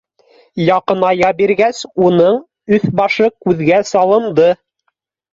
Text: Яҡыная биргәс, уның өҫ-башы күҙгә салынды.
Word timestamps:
Яҡыная 0.67 1.27
биргәс, 1.41 1.81
уның 2.05 2.39
өҫ-башы 2.77 3.27
күҙгә 3.47 3.83
салынды. 3.91 4.49